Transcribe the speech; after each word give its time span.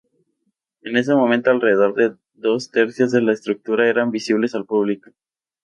En 0.81 0.97
ese 0.97 1.13
momento, 1.13 1.51
alrededor 1.51 1.93
de 1.93 2.15
dos 2.33 2.71
tercios 2.71 3.11
de 3.11 3.21
la 3.21 3.33
estructura 3.33 3.87
eran 3.87 4.07
accesibles 4.07 4.55
al 4.55 4.65
público. 4.65 5.11